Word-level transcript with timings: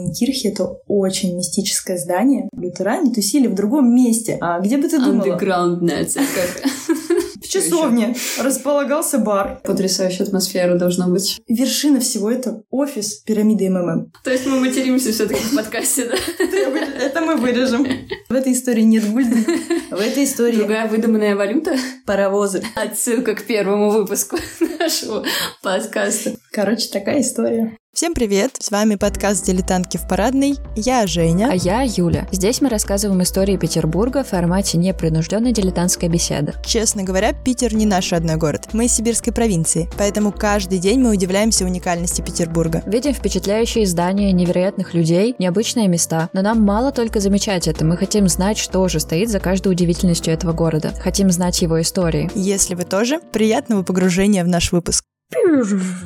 Анинкирхе— 0.00 0.48
это 0.50 0.64
очень 0.86 1.36
мистическое 1.36 1.98
здание. 1.98 2.48
Лютеране 2.56 3.12
тусили 3.12 3.46
в 3.46 3.54
другом 3.54 3.94
месте. 3.94 4.38
А 4.40 4.60
где 4.60 4.78
бы 4.78 4.88
ты 4.88 4.98
думала? 4.98 5.22
Андеграундная 5.22 6.04
церковь. 6.06 6.62
В 7.42 7.48
часовне 7.52 8.14
располагался 8.38 9.18
бар. 9.18 9.60
Потрясающая 9.64 10.24
атмосфера 10.24 10.76
должна 10.76 11.08
быть. 11.08 11.40
Вершина 11.48 11.98
всего 11.98 12.30
это 12.30 12.62
офис 12.70 13.14
пирамиды 13.14 13.68
МММ. 13.68 14.12
То 14.22 14.30
есть 14.30 14.46
мы 14.46 14.60
материмся 14.60 15.10
все 15.12 15.26
таки 15.26 15.40
в 15.40 15.56
подкасте, 15.56 16.08
да? 16.08 16.14
Это 17.00 17.20
мы 17.22 17.36
вырежем. 17.36 17.86
В 18.28 18.34
этой 18.34 18.52
истории 18.52 18.82
нет 18.82 19.10
Гульдена. 19.10 19.42
В 19.90 19.98
этой 20.00 20.24
истории 20.24 20.58
Другая 20.58 20.86
выдуманная 20.86 21.34
валюта? 21.34 21.76
паровозы. 22.06 22.62
Отсылка 22.76 23.34
к 23.34 23.42
первому 23.44 23.90
выпуску 23.90 24.36
нашего 24.78 25.24
подкаста. 25.62 26.36
Короче, 26.52 26.88
такая 26.88 27.20
история. 27.20 27.76
Всем 27.92 28.14
привет! 28.14 28.52
С 28.60 28.70
вами 28.70 28.94
подкаст 28.94 29.44
«Дилетантки 29.44 29.96
в 29.96 30.06
парадной». 30.06 30.54
Я 30.76 31.08
Женя. 31.08 31.48
А 31.50 31.54
я 31.56 31.82
Юля. 31.82 32.28
Здесь 32.30 32.60
мы 32.60 32.68
рассказываем 32.68 33.20
истории 33.24 33.56
Петербурга 33.56 34.22
в 34.22 34.28
формате 34.28 34.78
непринужденной 34.78 35.52
дилетантской 35.52 36.08
беседы. 36.08 36.54
Честно 36.64 37.02
говоря, 37.02 37.32
Питер 37.32 37.74
не 37.74 37.86
наш 37.86 38.12
родной 38.12 38.36
город. 38.36 38.68
Мы 38.72 38.86
из 38.86 38.92
сибирской 38.92 39.32
провинции, 39.32 39.90
поэтому 39.98 40.30
каждый 40.30 40.78
день 40.78 41.00
мы 41.00 41.10
удивляемся 41.10 41.64
уникальности 41.64 42.22
Петербурга. 42.22 42.84
Видим 42.86 43.12
впечатляющие 43.12 43.84
здания, 43.86 44.30
невероятных 44.30 44.94
людей, 44.94 45.34
необычные 45.40 45.88
места. 45.88 46.30
Но 46.32 46.42
нам 46.42 46.62
мало 46.62 46.92
только 46.92 47.18
замечать 47.18 47.66
это. 47.66 47.84
Мы 47.84 47.96
хотим 47.96 48.28
знать, 48.28 48.56
что 48.56 48.86
же 48.86 49.00
стоит 49.00 49.30
за 49.30 49.40
каждой 49.40 49.72
удивительностью 49.72 50.32
этого 50.32 50.52
города. 50.52 50.94
Хотим 51.02 51.28
знать 51.32 51.60
его 51.60 51.80
истории. 51.80 52.30
Если 52.36 52.76
вы 52.76 52.84
тоже, 52.84 53.18
приятного 53.32 53.82
погружения 53.82 54.44
в 54.44 54.48
наш 54.48 54.70
выпуск. 54.70 55.04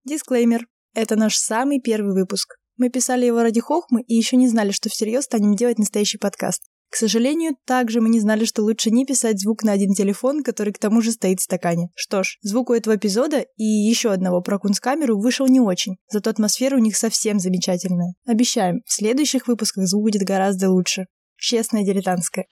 Дисклеймер. 0.06 0.66
Это 0.94 1.16
наш 1.16 1.36
самый 1.36 1.80
первый 1.80 2.14
выпуск. 2.14 2.54
Мы 2.76 2.88
писали 2.88 3.26
его 3.26 3.42
ради 3.42 3.60
хохмы 3.60 4.02
и 4.02 4.14
еще 4.14 4.36
не 4.36 4.48
знали, 4.48 4.70
что 4.70 4.88
всерьез 4.88 5.24
станем 5.24 5.56
делать 5.56 5.78
настоящий 5.78 6.18
подкаст. 6.18 6.62
К 6.90 6.96
сожалению, 6.96 7.56
также 7.66 8.00
мы 8.00 8.08
не 8.08 8.20
знали, 8.20 8.44
что 8.44 8.62
лучше 8.62 8.92
не 8.92 9.04
писать 9.04 9.40
звук 9.40 9.64
на 9.64 9.72
один 9.72 9.94
телефон, 9.94 10.44
который 10.44 10.72
к 10.72 10.78
тому 10.78 11.02
же 11.02 11.10
стоит 11.10 11.40
в 11.40 11.42
стакане. 11.42 11.88
Что 11.96 12.22
ж, 12.22 12.38
звук 12.42 12.70
у 12.70 12.72
этого 12.74 12.94
эпизода 12.94 13.44
и 13.56 13.64
еще 13.64 14.12
одного 14.12 14.40
про 14.40 14.60
кунсткамеру 14.60 15.18
вышел 15.18 15.48
не 15.48 15.60
очень, 15.60 15.96
зато 16.08 16.30
атмосфера 16.30 16.76
у 16.76 16.80
них 16.80 16.96
совсем 16.96 17.40
замечательная. 17.40 18.14
Обещаем, 18.26 18.82
в 18.86 18.92
следующих 18.92 19.48
выпусках 19.48 19.88
звук 19.88 20.04
будет 20.04 20.22
гораздо 20.22 20.70
лучше. 20.70 21.06
Честная 21.36 21.84
дилетантская. 21.84 22.46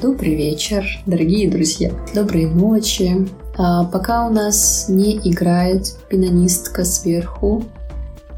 Добрый 0.00 0.34
вечер, 0.34 0.86
дорогие 1.04 1.50
друзья. 1.50 1.92
Доброй 2.14 2.46
ночи. 2.46 3.43
А, 3.56 3.84
Пока 3.84 4.26
у 4.26 4.32
нас 4.32 4.86
не 4.88 5.16
играет 5.16 5.96
пианистка 6.08 6.84
сверху, 6.84 7.64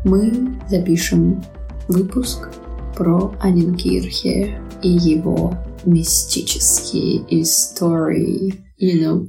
мы 0.05 0.58
запишем 0.69 1.42
выпуск 1.89 2.50
про 2.95 3.34
Анинкирхе 3.41 4.61
и 4.83 4.89
его 4.89 5.55
мистические 5.84 7.25
истории. 7.42 8.55
You 8.81 9.03
know. 9.03 9.27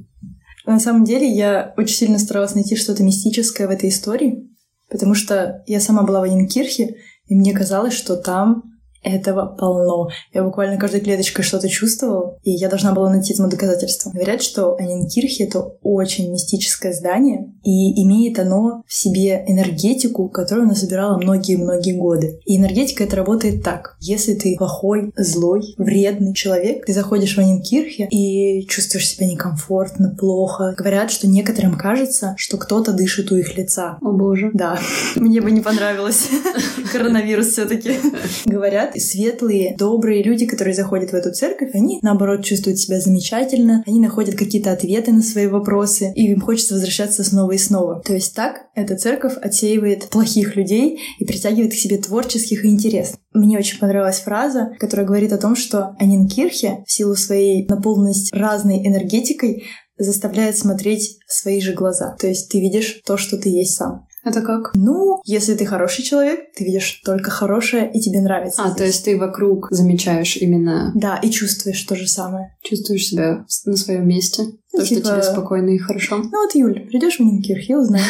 На 0.66 0.78
самом 0.78 1.04
деле, 1.04 1.26
я 1.30 1.72
очень 1.78 1.96
сильно 1.96 2.18
старалась 2.18 2.54
найти 2.54 2.76
что-то 2.76 3.02
мистическое 3.02 3.66
в 3.66 3.70
этой 3.70 3.88
истории, 3.88 4.50
потому 4.90 5.14
что 5.14 5.62
я 5.66 5.80
сама 5.80 6.02
была 6.02 6.20
в 6.20 6.24
Анинкирхе, 6.24 6.96
и 7.26 7.34
мне 7.34 7.54
казалось, 7.54 7.94
что 7.94 8.16
там 8.16 8.64
этого 9.02 9.46
полно. 9.46 10.08
Я 10.32 10.42
буквально 10.42 10.78
каждой 10.78 11.00
клеточкой 11.00 11.44
что-то 11.44 11.68
чувствовала, 11.68 12.38
и 12.42 12.50
я 12.50 12.68
должна 12.68 12.92
была 12.92 13.10
найти 13.10 13.32
этому 13.32 13.48
доказательства. 13.48 14.10
Говорят, 14.10 14.42
что 14.42 14.76
Анинкирхе— 14.76 15.44
это 15.44 15.60
очень 15.82 16.30
мистическое 16.30 16.92
здание, 16.92 17.52
и 17.64 18.02
имеет 18.02 18.38
оно 18.38 18.82
в 18.86 18.92
себе 18.92 19.44
энергетику, 19.46 20.28
которую 20.28 20.66
оно 20.66 20.74
собирало 20.74 21.18
многие-многие 21.18 21.92
годы. 21.92 22.40
И 22.44 22.56
энергетика 22.56 23.04
это 23.04 23.16
работает 23.16 23.62
так. 23.62 23.96
Если 24.00 24.34
ты 24.34 24.56
плохой, 24.56 25.12
злой, 25.16 25.74
вредный 25.76 26.34
человек, 26.34 26.86
ты 26.86 26.92
заходишь 26.92 27.36
в 27.36 27.38
Анинкирхе 27.38 28.08
и 28.10 28.66
чувствуешь 28.66 29.08
себя 29.08 29.26
некомфортно, 29.26 30.14
плохо. 30.18 30.74
Говорят, 30.76 31.10
что 31.10 31.28
некоторым 31.28 31.76
кажется, 31.76 32.34
что 32.36 32.56
кто-то 32.56 32.92
дышит 32.92 33.32
у 33.32 33.36
их 33.36 33.56
лица. 33.56 33.98
О 34.00 34.12
боже. 34.12 34.50
Да, 34.52 34.78
мне 35.16 35.40
бы 35.40 35.50
не 35.50 35.60
понравилось. 35.60 36.28
Коронавирус 36.92 37.48
все 37.48 37.64
таки 37.64 37.98
Говорят, 38.44 38.87
светлые, 38.96 39.74
добрые 39.76 40.22
люди, 40.22 40.46
которые 40.46 40.74
заходят 40.74 41.10
в 41.10 41.14
эту 41.14 41.32
церковь, 41.32 41.70
они, 41.74 41.98
наоборот, 42.02 42.44
чувствуют 42.44 42.78
себя 42.78 43.00
замечательно, 43.00 43.82
они 43.86 44.00
находят 44.00 44.36
какие-то 44.36 44.72
ответы 44.72 45.12
на 45.12 45.22
свои 45.22 45.46
вопросы, 45.46 46.12
и 46.14 46.32
им 46.32 46.40
хочется 46.40 46.74
возвращаться 46.74 47.24
снова 47.24 47.52
и 47.52 47.58
снова. 47.58 48.02
То 48.04 48.14
есть 48.14 48.34
так 48.34 48.66
эта 48.74 48.96
церковь 48.96 49.36
отсеивает 49.40 50.08
плохих 50.08 50.56
людей 50.56 51.00
и 51.18 51.24
притягивает 51.24 51.72
к 51.72 51.76
себе 51.76 51.98
творческих 51.98 52.64
и 52.64 52.68
интересных. 52.68 53.20
Мне 53.32 53.58
очень 53.58 53.78
понравилась 53.78 54.20
фраза, 54.20 54.70
которая 54.78 55.06
говорит 55.06 55.32
о 55.32 55.38
том, 55.38 55.54
что 55.54 55.94
Анинкирхе 55.98 56.82
в 56.86 56.92
силу 56.92 57.14
своей 57.14 57.66
наполненности 57.66 58.34
разной 58.34 58.78
энергетикой 58.86 59.64
заставляет 59.98 60.56
смотреть 60.56 61.18
в 61.26 61.32
свои 61.32 61.60
же 61.60 61.72
глаза. 61.72 62.16
То 62.18 62.28
есть 62.28 62.50
ты 62.50 62.60
видишь 62.60 63.00
то, 63.04 63.16
что 63.16 63.36
ты 63.36 63.48
есть 63.48 63.74
сам. 63.74 64.06
Это 64.28 64.42
как? 64.42 64.72
Ну, 64.74 65.20
если 65.24 65.54
ты 65.54 65.64
хороший 65.64 66.04
человек, 66.04 66.52
ты 66.54 66.64
видишь 66.64 67.00
только 67.04 67.30
хорошее, 67.30 67.90
и 67.92 68.00
тебе 68.00 68.20
нравится. 68.20 68.62
А, 68.62 68.66
здесь. 68.68 68.76
то 68.76 68.84
есть 68.84 69.04
ты 69.04 69.18
вокруг 69.18 69.68
замечаешь 69.70 70.36
именно... 70.36 70.92
Да, 70.94 71.16
и 71.16 71.30
чувствуешь 71.30 71.82
то 71.82 71.96
же 71.96 72.06
самое. 72.06 72.54
Чувствуешь 72.62 73.06
себя 73.06 73.44
на 73.64 73.76
своем 73.76 74.06
месте. 74.06 74.42
Ну, 74.72 74.80
То, 74.80 74.84
что 74.84 74.94
типа- 74.96 75.08
тебе 75.08 75.22
спокойно 75.22 75.70
и 75.70 75.78
хорошо. 75.78 76.18
Ну 76.18 76.42
вот, 76.42 76.54
Юль, 76.54 76.86
придешь 76.88 77.18
в 77.18 77.20
Нинкирх, 77.20 77.68
я 77.68 77.78
узнаю. 77.78 78.04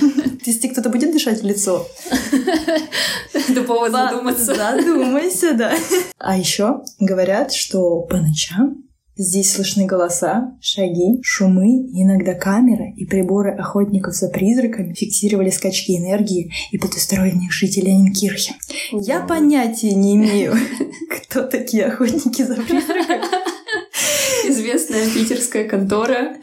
Если 0.46 0.68
кто-то 0.68 0.90
будет 0.90 1.10
дышать 1.10 1.42
в 1.42 1.46
лицо, 1.46 1.86
Это 3.32 3.62
повод 3.62 3.92
задуматься. 3.92 4.54
Задумайся, 4.54 5.54
да. 5.54 5.72
А 6.18 6.38
еще 6.38 6.82
говорят, 7.00 7.52
что 7.52 8.00
по 8.02 8.16
ночам 8.16 8.83
здесь 9.16 9.52
слышны 9.52 9.86
голоса, 9.86 10.56
шаги, 10.60 11.20
шумы, 11.22 11.86
иногда 11.92 12.34
камеры 12.34 12.92
и 12.96 13.04
приборы 13.04 13.52
охотников 13.52 14.14
за 14.14 14.28
призраками 14.28 14.94
фиксировали 14.94 15.50
скачки 15.50 15.96
энергии 15.96 16.52
и 16.70 16.78
потусторонних 16.78 17.52
жителей 17.52 17.92
Анинкирхи. 17.92 18.54
Я 18.92 19.20
понятия 19.20 19.94
не 19.94 20.16
имею, 20.16 20.54
кто 21.10 21.42
такие 21.42 21.86
охотники 21.86 22.42
за 22.42 22.54
призраками. 22.56 23.54
Известная 24.48 25.08
питерская 25.08 25.68
контора. 25.68 26.36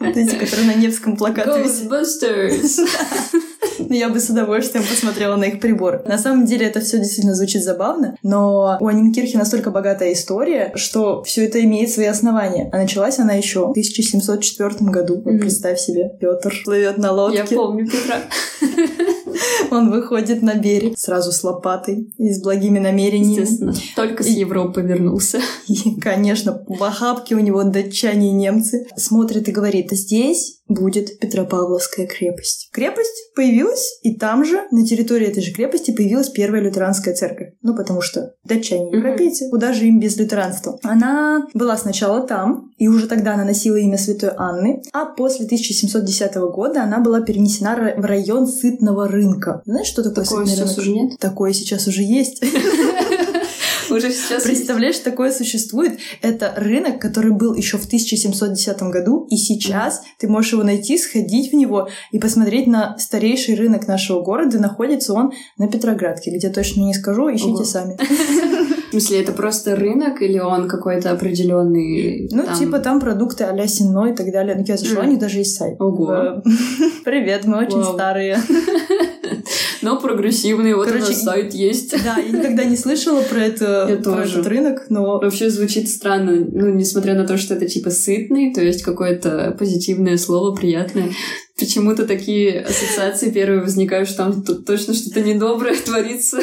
Вот 0.00 0.16
эти, 0.16 0.34
которые 0.34 0.66
на 0.66 0.74
Невском 0.74 1.16
плакате 1.16 1.62
висят. 1.62 1.90
Ghostbusters. 1.90 3.42
Ну, 3.88 3.94
Я 3.98 4.08
бы 4.08 4.20
с 4.20 4.28
удовольствием 4.30 4.84
посмотрела 4.88 5.36
на 5.36 5.44
их 5.44 5.60
прибор. 5.60 6.02
На 6.06 6.18
самом 6.18 6.44
деле 6.46 6.66
это 6.66 6.80
все 6.80 6.98
действительно 6.98 7.34
звучит 7.34 7.62
забавно, 7.62 8.16
но 8.22 8.76
у 8.80 8.86
Анинкирхи 8.86 9.36
настолько 9.36 9.70
богатая 9.70 10.12
история, 10.12 10.72
что 10.74 11.22
все 11.24 11.46
это 11.46 11.62
имеет 11.64 11.90
свои 11.90 12.06
основания. 12.06 12.68
А 12.72 12.76
началась 12.78 13.18
она 13.18 13.32
еще 13.34 13.66
в 13.68 13.70
1704 13.70 14.90
году. 14.90 15.16
Вот 15.16 15.26
Мгм. 15.32 15.40
представь 15.40 15.78
себе, 15.80 16.10
Петр 16.20 16.54
плывет 16.64 16.98
на 16.98 17.06
Я 17.06 17.12
лодке, 17.12 17.56
помню 17.56 17.86
Петра. 17.86 18.16
он 19.70 19.90
выходит 19.90 20.42
на 20.42 20.54
берег 20.54 20.98
сразу 20.98 21.32
с 21.32 21.42
лопатой 21.44 22.10
и 22.18 22.32
с 22.32 22.42
благими 22.42 22.78
намерениями. 22.78 23.40
Естественно. 23.40 23.74
Только 23.96 24.22
с 24.22 24.26
Европы 24.26 24.82
вернулся. 24.82 25.40
И, 25.68 26.00
конечно, 26.00 26.64
в 26.66 26.82
охапке 26.82 27.34
у 27.34 27.40
него 27.40 27.62
датчане 27.64 28.30
и 28.30 28.32
немцы. 28.32 28.86
Смотрит 28.96 29.48
и 29.48 29.52
говорит, 29.52 29.90
здесь 29.92 30.58
будет 30.68 31.18
Петропавловская 31.18 32.06
крепость. 32.06 32.68
Крепость 32.72 33.32
появилась, 33.34 33.98
и 34.02 34.16
там 34.16 34.44
же, 34.44 34.60
на 34.70 34.84
территории 34.84 35.26
этой 35.26 35.42
же 35.42 35.52
крепости, 35.52 35.92
появилась 35.92 36.28
первая 36.28 36.62
лютеранская 36.62 37.14
церковь. 37.14 37.54
Ну, 37.62 37.74
потому 37.74 38.02
что 38.02 38.34
датчане 38.44 38.90
европейцы, 38.92 39.48
куда 39.50 39.72
же 39.72 39.86
им 39.86 39.98
без 39.98 40.16
лютеранства? 40.16 40.78
Она 40.82 41.46
была 41.54 41.76
сначала 41.76 42.26
там, 42.26 42.70
и 42.76 42.88
уже 42.88 43.08
тогда 43.08 43.34
она 43.34 43.44
носила 43.44 43.76
имя 43.76 43.96
Святой 43.96 44.30
Анны, 44.36 44.82
а 44.92 45.06
после 45.06 45.46
1710 45.46 46.34
года 46.52 46.82
она 46.82 47.00
была 47.00 47.22
перенесена 47.22 47.94
в 47.96 48.04
район 48.04 48.46
Сытного 48.46 49.08
рынка. 49.08 49.27
Знаешь, 49.64 49.86
что 49.86 50.02
такое 50.02 50.24
Такое 50.24 50.46
сейчас 50.46 50.58
рынок? 50.60 50.78
уже 50.78 50.90
нет? 50.92 51.18
Такое 51.18 51.52
сейчас 51.52 51.86
уже 51.86 52.02
есть. 52.02 52.42
Уже 53.90 54.12
сейчас 54.12 54.42
Представляешь, 54.42 54.98
такое 54.98 55.32
существует. 55.32 55.98
Это 56.20 56.52
рынок, 56.56 57.00
который 57.00 57.32
был 57.32 57.54
еще 57.54 57.78
в 57.78 57.86
1710 57.86 58.82
году, 58.82 59.26
и 59.30 59.36
сейчас 59.36 60.02
ты 60.18 60.28
можешь 60.28 60.52
его 60.52 60.62
найти, 60.62 60.98
сходить 60.98 61.52
в 61.52 61.54
него 61.54 61.88
и 62.12 62.18
посмотреть 62.18 62.66
на 62.66 62.98
старейший 62.98 63.54
рынок 63.54 63.88
нашего 63.88 64.20
города. 64.20 64.58
Находится 64.58 65.14
он 65.14 65.32
на 65.56 65.68
Петроградке, 65.68 66.30
где 66.30 66.50
точно 66.50 66.82
не 66.82 66.94
скажу, 66.94 67.34
ищите 67.34 67.50
Ого. 67.50 67.64
сами. 67.64 67.98
В 68.88 68.90
смысле, 68.92 69.20
это 69.20 69.32
просто 69.32 69.76
рынок 69.76 70.22
или 70.22 70.38
он 70.38 70.66
какой-то 70.68 71.10
определенный? 71.10 72.28
Ну, 72.32 72.44
там- 72.44 72.54
типа 72.58 72.78
там 72.78 73.00
продукты 73.00 73.44
а-ля 73.44 73.66
Сино 73.66 74.06
и 74.10 74.14
так 74.14 74.32
далее. 74.32 74.54
Ну, 74.56 74.64
я 74.66 74.76
зашла, 74.78 75.00
у 75.00 75.02
Мгм. 75.02 75.10
них 75.10 75.18
даже 75.20 75.38
есть 75.38 75.56
сайт. 75.56 75.76
Ого. 75.80 76.42
Привет, 77.04 77.44
мы 77.44 77.58
очень 77.58 77.80
Вау. 77.82 77.94
старые. 77.94 78.38
Но 79.82 80.00
прогрессивный, 80.00 80.74
вот 80.74 80.88
Короче, 80.88 81.12
у 81.12 81.14
сайт 81.14 81.54
есть. 81.54 81.92
Да, 82.04 82.16
я 82.16 82.28
никогда 82.28 82.64
не 82.64 82.76
слышала 82.76 83.22
про, 83.22 83.40
это, 83.40 83.86
я 83.88 83.96
про 83.96 84.02
тоже. 84.02 84.40
этот 84.40 84.46
рынок, 84.46 84.86
но... 84.88 85.18
Вообще 85.18 85.50
звучит 85.50 85.88
странно, 85.88 86.46
ну, 86.50 86.68
несмотря 86.70 87.14
на 87.14 87.26
то, 87.26 87.36
что 87.36 87.54
это 87.54 87.66
типа 87.66 87.90
сытный, 87.90 88.52
то 88.52 88.62
есть 88.62 88.82
какое-то 88.82 89.54
позитивное 89.58 90.16
слово, 90.16 90.54
приятное. 90.54 91.10
Почему-то 91.58 92.06
такие 92.06 92.60
ассоциации 92.60 93.30
первые 93.30 93.60
возникают, 93.60 94.08
что 94.08 94.18
там 94.18 94.42
тут 94.42 94.64
точно 94.64 94.94
что-то 94.94 95.22
недоброе 95.22 95.74
творится. 95.84 96.38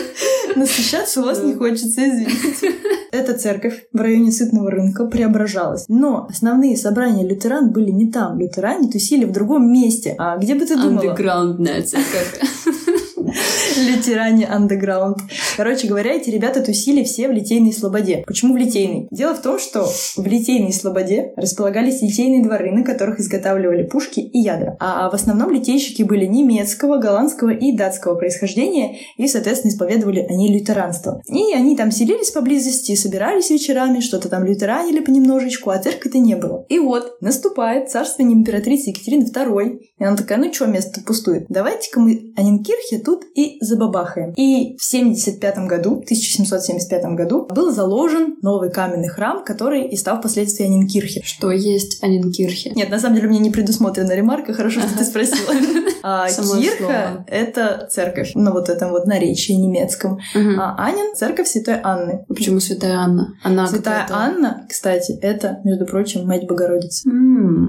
Насыщаться 0.55 1.21
у 1.21 1.25
вас 1.25 1.41
не 1.41 1.53
хочется, 1.53 2.01
извините. 2.01 2.73
Эта 3.13 3.33
церковь 3.33 3.85
в 3.93 3.97
районе 3.97 4.29
Сытного 4.29 4.69
рынка 4.69 5.05
преображалась. 5.05 5.85
Но 5.88 6.27
основные 6.29 6.75
собрания 6.75 7.25
лютеран 7.25 7.71
были 7.71 7.91
не 7.91 8.11
там. 8.11 8.38
Лютеране 8.38 8.91
тусили 8.91 9.23
в 9.23 9.31
другом 9.31 9.71
месте. 9.71 10.15
А 10.17 10.38
где 10.38 10.53
бы 10.53 10.65
ты 10.65 10.75
думала? 10.75 11.11
Андеграундная 11.11 11.81
церковь. 11.81 12.41
Лютеране 13.77 14.48
андеграунд. 14.48 15.18
Короче 15.57 15.88
говоря, 15.88 16.13
эти 16.13 16.30
ребята 16.30 16.62
тусили 16.62 17.04
все 17.04 17.27
в 17.27 17.31
Литейной 17.31 17.74
Слободе. 17.74 18.24
Почему 18.25 18.54
в 18.54 18.57
Литейной? 18.57 19.07
Дело 19.12 19.36
в 19.36 19.42
том, 19.42 19.60
что 19.60 19.83
в 19.83 20.25
Литейной 20.25 20.72
Слободе 20.72 21.33
располагались 21.36 22.01
литейные 22.01 22.44
дворы, 22.44 22.72
на 22.72 22.83
которых 22.83 23.19
изготавливали 23.19 23.83
пушки 23.83 24.19
и 24.19 24.39
ядра. 24.39 24.77
А 24.80 25.10
в 25.10 25.13
основном 25.13 25.51
литейщики 25.51 26.04
были 26.04 26.25
немецкого, 26.25 26.98
голландского 26.98 27.50
и 27.50 27.74
датского 27.74 28.16
происхождения, 28.16 28.98
и, 29.18 29.27
соответственно, 29.27 29.72
исповедовали 29.72 30.25
они 30.30 30.54
лютеранство. 30.54 31.22
И 31.27 31.54
они 31.54 31.75
там 31.75 31.92
селились 31.92 32.31
поблизости, 32.31 32.95
собирались 32.95 33.50
вечерами, 33.50 34.00
что-то 34.00 34.30
там 34.30 34.45
лютеранили 34.45 35.00
понемножечку, 35.01 35.69
а 35.72 35.80
церкви-то 35.80 36.19
не 36.19 36.36
было. 36.36 36.66
И 36.69 36.80
вот, 36.80 37.22
наступает 37.22 37.89
царствование 37.89 38.38
императрицы 38.38 38.89
Екатерины 38.89 39.24
II, 39.24 39.80
и 39.98 40.04
она 40.04 40.16
такая, 40.16 40.38
ну 40.38 40.54
что, 40.54 40.66
место 40.66 41.01
пустует? 41.01 41.45
Давайте-ка 41.50 42.00
мы 42.00 42.33
Анинкирхе 42.38 43.00
тут 43.00 43.25
и 43.36 43.57
забабахаем. 43.65 44.31
И 44.33 44.77
в 44.77 44.83
75 44.83 45.57
году, 45.67 45.95
1775 45.95 47.06
году, 47.15 47.47
был 47.50 47.71
заложен 47.71 48.38
новый 48.41 48.71
каменный 48.71 49.07
храм, 49.07 49.44
который 49.44 49.88
и 49.88 49.95
стал 49.95 50.19
впоследствии 50.19 50.65
Анинкирхе. 50.65 51.21
Что 51.23 51.51
есть 51.51 52.03
Анинкирхе? 52.03 52.71
Нет, 52.75 52.89
на 52.89 53.00
самом 53.00 53.15
деле 53.15 53.27
у 53.27 53.31
меня 53.31 53.41
не 53.41 53.51
предусмотрена 53.51 54.13
ремарка, 54.13 54.53
хорошо, 54.53 54.81
что 54.81 54.97
ты 54.97 55.03
спросила. 55.03 55.53
А 56.07 56.27
Кирха— 56.29 57.25
это 57.27 57.88
церковь 57.89 58.33
на 58.35 58.51
вот 58.51 58.69
этом 58.69 58.91
вот 58.91 59.07
наречии 59.07 59.53
немецком. 59.53 60.19
А 60.35 60.75
Анин— 60.85 61.15
церковь 61.15 61.47
Святой 61.47 61.79
Анны. 61.83 62.25
Почему 62.27 62.59
Святая 62.59 62.97
Анна? 62.97 63.33
Она 63.41 63.67
Святая 63.67 64.06
Анна, 64.12 64.67
кстати, 64.69 65.17
это, 65.19 65.62
между 65.63 65.88
прочим, 65.88 66.27
Мать 66.27 66.45
Богородицы. 66.47 67.09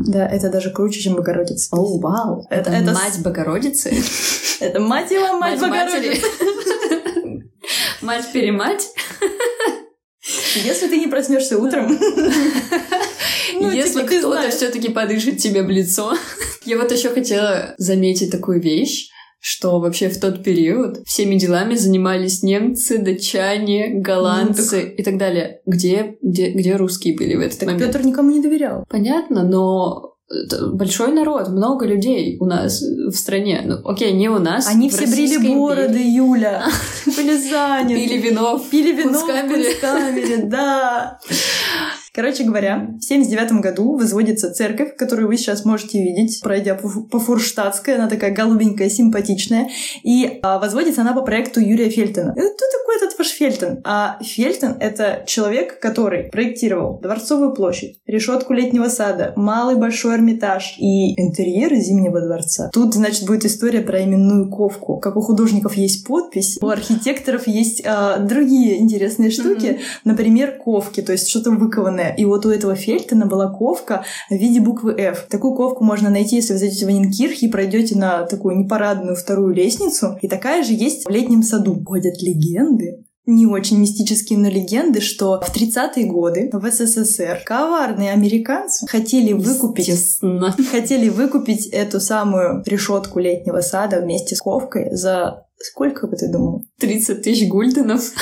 Да, 0.07 0.29
это 0.29 0.51
даже 0.51 0.71
круче, 0.71 1.01
чем 1.01 1.15
Богородица. 1.15 1.75
О, 1.75 1.99
вау! 1.99 2.47
Это 2.51 2.71
Мать 2.71 3.23
Богородицы? 3.25 3.91
Это 4.61 4.81
мать 4.81 5.11
его, 5.11 5.39
мать, 5.39 5.61
мать 5.61 5.86
Богородицы. 5.87 6.27
Мать-перемать. 8.03 8.89
Если 10.65 10.89
ты 10.89 10.99
не 10.99 11.07
проснешься 11.07 11.59
утром, 11.59 11.89
ну, 13.55 13.71
Если 13.71 14.01
типа, 14.01 14.07
кто-то 14.07 14.51
все-таки 14.51 14.89
подышит 14.89 15.39
тебе 15.39 15.63
в 15.63 15.71
лицо. 15.71 16.17
Я 16.65 16.79
вот 16.79 16.91
еще 16.91 17.11
хотела 17.11 17.75
заметить 17.79 18.31
такую 18.31 18.61
вещь 18.61 19.09
что 19.39 19.79
вообще 19.79 20.09
в 20.09 20.19
тот 20.19 20.43
период 20.43 21.07
всеми 21.07 21.37
делами 21.37 21.77
занимались 21.77 22.43
немцы, 22.43 22.99
датчане, 22.99 24.01
голландцы 24.01 24.77
ну, 24.77 24.83
так... 24.83 24.99
и 24.99 25.03
так 25.05 25.19
далее. 25.19 25.61
Где, 25.67 26.17
где, 26.21 26.51
где 26.51 26.75
русские 26.75 27.15
были 27.15 27.37
в 27.37 27.41
этот 27.41 27.61
так 27.61 27.69
момент? 27.69 27.85
Петр 27.85 28.05
никому 28.05 28.33
не 28.33 28.43
доверял. 28.43 28.85
Понятно, 28.89 29.45
но 29.45 30.16
большой 30.73 31.13
народ, 31.13 31.49
много 31.49 31.87
людей 31.87 32.37
у 32.41 32.47
нас 32.47 32.83
в 32.83 33.15
стране. 33.15 33.63
Ну, 33.65 33.77
окей, 33.85 34.13
не 34.13 34.29
у 34.29 34.39
нас. 34.39 34.67
Они 34.67 34.91
все 34.91 35.07
брили 35.07 35.39
бороды, 35.39 36.01
Юля. 36.03 36.67
Были 37.07 37.37
заняты. 37.37 37.95
Пили 37.95 38.19
вино. 38.19 38.61
Пили 38.71 38.93
вино 38.93 39.19
в 39.19 39.27
кунсткамере, 39.27 40.39
да. 40.45 41.21
Короче 42.17 42.45
говоря, 42.45 42.89
в 42.99 43.05
79 43.05 43.61
году 43.61 43.95
возводится 43.95 44.51
церковь, 44.51 44.97
которую 44.97 45.29
вы 45.29 45.37
сейчас 45.37 45.67
можете 45.67 46.03
видеть, 46.03 46.41
пройдя 46.41 46.75
по, 46.75 47.19
Фурштадтской. 47.19 47.97
Она 47.97 48.09
такая 48.09 48.35
голубенькая, 48.35 48.89
симпатичная. 48.89 49.69
И 50.03 50.41
а, 50.43 50.59
возводится 50.59 51.03
она 51.03 51.13
по 51.13 51.21
проекту 51.21 51.61
Юрия 51.61 51.91
Фельтона. 51.91 52.33
Кто 52.33 52.41
такой 52.41 52.97
этот 52.97 53.19
ваш 53.19 53.29
Фельтон? 53.29 53.81
А 53.85 54.19
Фельтон— 54.23 54.77
это 54.81 55.25
человек, 55.27 55.79
который 55.79 56.31
проектировал 56.31 56.99
Дворцовую 57.01 57.53
площадь, 57.53 57.99
решетку 58.07 58.55
летнего 58.55 58.89
сада, 58.89 59.35
малый 59.37 59.77
большой 59.77 60.15
Эрмитаж 60.15 60.77
и 60.79 61.21
интерьеры 61.21 61.77
Зимнего 61.77 62.23
дворца. 62.23 62.71
Тут, 62.73 62.95
значит, 62.95 63.27
будет 63.27 63.45
история 63.45 63.83
про 63.83 64.03
именную 64.03 64.49
ковку. 64.49 64.97
Как 65.01 65.17
у 65.17 65.21
художников 65.21 65.75
есть 65.75 66.07
подпись, 66.07 66.57
у 66.63 66.69
архитекторов 66.69 67.47
есть 67.47 67.83
а, 67.85 68.17
другие 68.21 68.81
интересные 68.81 69.31
штуки. 69.31 69.67
Mm-hmm. 69.67 69.81
Например, 70.05 70.53
ковки, 70.53 71.03
то 71.03 71.13
есть 71.13 71.29
что-то 71.29 71.51
выкованное 71.51 72.06
и 72.11 72.25
вот 72.25 72.47
у 72.47 72.51
этого 72.51 72.75
Фельтона 72.75 73.27
была 73.27 73.49
ковка 73.49 74.05
в 74.31 74.35
виде 74.35 74.61
буквы 74.61 74.95
F. 74.99 75.27
Такую 75.29 75.55
ковку 75.55 75.85
можно 75.85 76.11
найти, 76.11 76.37
если 76.37 76.53
вы 76.53 76.59
зайдете 76.59 76.87
в 76.87 76.89
Анинкирх 76.89 77.43
и 77.43 77.49
пройдете 77.49 77.97
на 77.97 78.25
такую 78.25 78.57
непарадную 78.57 79.17
вторую 79.17 79.55
лестницу. 79.55 80.19
И 80.23 80.29
такая 80.29 80.63
же 80.63 80.73
есть 80.73 81.07
в 81.07 81.11
летнем 81.11 81.43
саду. 81.43 81.83
Ходят 81.85 82.23
легенды, 82.23 83.05
не 83.27 83.47
очень 83.47 83.81
мистические, 83.81 84.39
но 84.39 84.49
легенды, 84.49 85.01
что 85.01 85.41
в 85.41 85.55
30-е 85.55 86.07
годы 86.07 86.49
в 86.53 86.71
СССР 86.71 87.43
коварные 87.45 88.13
американцы 88.13 88.87
хотели 88.87 89.33
выкупить, 89.33 90.21
хотели 90.71 91.09
выкупить 91.09 91.67
эту 91.67 91.99
самую 91.99 92.63
решетку 92.65 93.19
летнего 93.19 93.61
сада 93.61 94.01
вместе 94.01 94.37
с 94.37 94.41
ковкой 94.41 94.95
за 94.95 95.45
сколько 95.59 96.07
бы 96.07 96.17
ты 96.17 96.31
думал? 96.31 96.65
30 96.79 97.23
тысяч 97.23 97.49
гульденов. 97.49 98.13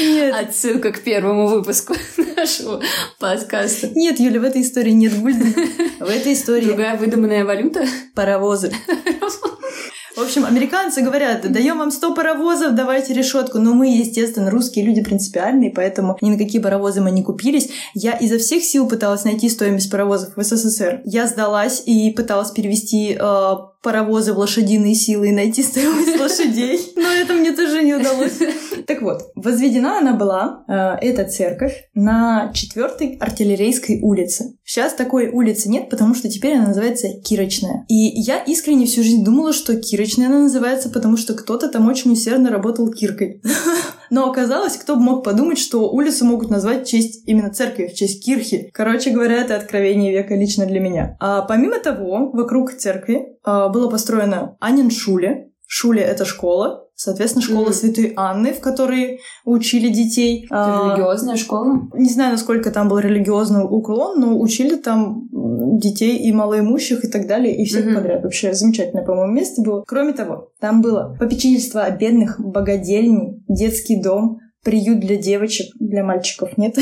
Нет. 0.00 0.34
Отсылка 0.34 0.92
к 0.92 1.00
первому 1.00 1.48
выпуску 1.48 1.94
нашего 2.36 2.80
подкаста. 3.18 3.90
Нет, 3.94 4.20
Юля, 4.20 4.40
в 4.40 4.44
этой 4.44 4.62
истории 4.62 4.90
нет 4.90 5.18
гульдена. 5.20 5.52
В 6.00 6.08
этой 6.08 6.32
истории... 6.32 6.66
Другая 6.66 6.96
выдуманная 6.96 7.44
валюта? 7.44 7.84
Паровозы. 8.14 8.72
В 10.18 10.22
общем, 10.22 10.44
американцы 10.44 11.00
говорят, 11.00 11.50
даем 11.52 11.78
вам 11.78 11.92
100 11.92 12.12
паровозов, 12.12 12.74
давайте 12.74 13.14
решетку. 13.14 13.58
Но 13.58 13.72
мы, 13.72 13.86
естественно, 13.86 14.50
русские 14.50 14.84
люди 14.84 15.00
принципиальные, 15.00 15.70
поэтому 15.70 16.18
ни 16.20 16.30
на 16.30 16.36
какие 16.36 16.60
паровозы 16.60 17.00
мы 17.00 17.12
не 17.12 17.22
купились. 17.22 17.70
Я 17.94 18.16
изо 18.16 18.38
всех 18.38 18.64
сил 18.64 18.88
пыталась 18.88 19.22
найти 19.22 19.48
стоимость 19.48 19.88
паровозов 19.92 20.36
в 20.36 20.42
СССР. 20.42 21.02
Я 21.04 21.28
сдалась 21.28 21.84
и 21.86 22.10
пыталась 22.10 22.50
перевести 22.50 23.12
э, 23.12 23.56
паровозы 23.88 24.34
в 24.34 24.38
лошадиные 24.38 24.94
силы 24.94 25.30
и 25.30 25.32
найти 25.32 25.62
стоимость 25.62 26.20
лошадей. 26.20 26.92
Но 26.94 27.08
это 27.08 27.32
мне 27.32 27.52
тоже 27.52 27.82
не 27.82 27.94
удалось. 27.94 28.38
Так 28.86 29.00
вот, 29.00 29.30
возведена 29.34 29.96
она 29.96 30.12
была, 30.12 30.62
э, 30.68 31.06
эта 31.06 31.24
церковь, 31.24 31.88
на 31.94 32.52
4 32.52 33.16
артиллерийской 33.18 34.00
улице. 34.02 34.58
Сейчас 34.62 34.92
такой 34.92 35.30
улицы 35.30 35.70
нет, 35.70 35.88
потому 35.88 36.14
что 36.14 36.28
теперь 36.28 36.56
она 36.56 36.68
называется 36.68 37.08
Кирочная. 37.24 37.86
И 37.88 37.94
я 37.94 38.42
искренне 38.42 38.84
всю 38.84 39.02
жизнь 39.02 39.24
думала, 39.24 39.54
что 39.54 39.74
Кирочная 39.74 40.26
она 40.26 40.40
называется, 40.40 40.90
потому 40.90 41.16
что 41.16 41.32
кто-то 41.32 41.68
там 41.68 41.88
очень 41.88 42.12
усердно 42.12 42.50
работал 42.50 42.92
киркой. 42.92 43.40
Но 44.10 44.28
оказалось, 44.28 44.76
кто 44.76 44.96
бы 44.96 45.02
мог 45.02 45.24
подумать, 45.24 45.58
что 45.58 45.90
улицу 45.90 46.24
могут 46.24 46.50
назвать 46.50 46.86
в 46.86 46.90
честь 46.90 47.26
именно 47.26 47.52
церкви, 47.52 47.86
в 47.86 47.94
честь 47.94 48.24
кирхи. 48.24 48.70
Короче 48.72 49.10
говоря, 49.10 49.36
это 49.36 49.56
откровение 49.56 50.12
века 50.12 50.34
лично 50.34 50.66
для 50.66 50.80
меня. 50.80 51.16
А 51.20 51.42
помимо 51.42 51.78
того, 51.78 52.30
вокруг 52.32 52.72
церкви 52.72 53.36
а, 53.44 53.68
было 53.68 53.90
построено 53.90 54.56
Анин 54.60 54.90
Шуле. 54.90 55.50
Шуле— 55.66 56.02
это 56.02 56.24
школа, 56.24 56.87
Соответственно, 57.00 57.44
школа 57.44 57.68
mm. 57.68 57.72
Святой 57.74 58.12
Анны, 58.16 58.52
в 58.52 58.58
которой 58.58 59.20
учили 59.44 59.88
детей. 59.88 60.46
Это 60.46 60.82
религиозная 60.82 61.36
школа? 61.36 61.88
Не 61.94 62.10
знаю, 62.10 62.32
насколько 62.32 62.72
там 62.72 62.88
был 62.88 62.98
религиозный 62.98 63.62
уклон, 63.62 64.18
но 64.18 64.36
учили 64.36 64.74
там 64.74 65.28
детей 65.78 66.18
и 66.18 66.32
малоимущих 66.32 67.04
и 67.04 67.08
так 67.08 67.28
далее, 67.28 67.56
и 67.56 67.64
всех 67.66 67.86
mm-hmm. 67.86 67.94
подряд. 67.94 68.24
Вообще 68.24 68.52
замечательное, 68.52 69.04
по-моему, 69.04 69.32
место 69.32 69.62
было. 69.62 69.84
Кроме 69.86 70.12
того, 70.12 70.50
там 70.58 70.82
было 70.82 71.16
попечительство 71.20 71.84
о 71.84 71.90
бедных, 71.92 72.40
богадельни, 72.40 73.44
детский 73.46 74.02
дом, 74.02 74.40
приют 74.64 74.98
для 74.98 75.14
девочек, 75.14 75.68
для 75.78 76.02
мальчиков 76.02 76.58
нет. 76.58 76.76